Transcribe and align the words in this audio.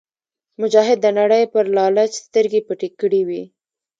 مجاهد 0.61 0.97
د 1.01 1.07
نړۍ 1.19 1.43
پر 1.53 1.65
لالچ 1.75 2.11
سترګې 2.27 2.61
پټې 2.67 2.89
کړې 2.99 3.21
وي. 3.27 3.43